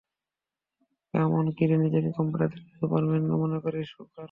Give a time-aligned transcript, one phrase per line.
[1.13, 4.19] কাম on কিরে নিজেকে computer দুনিয়ার সুপারম্যান মনে করিস হুকার হুকার?